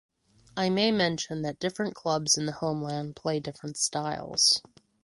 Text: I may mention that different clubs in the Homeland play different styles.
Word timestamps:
I 0.57 0.71
may 0.71 0.91
mention 0.91 1.43
that 1.43 1.59
different 1.59 1.93
clubs 1.93 2.35
in 2.35 2.47
the 2.47 2.53
Homeland 2.53 3.15
play 3.15 3.39
different 3.39 3.77
styles. 3.77 4.63